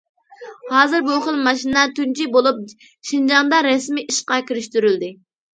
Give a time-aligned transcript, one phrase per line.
[0.75, 2.63] ھازىر بۇ خىل ماشىنا تۇنجى بولۇپ
[3.11, 5.13] شىنجاڭدا رەسمىي ئىشقا كىرىشتۈرۈلدى.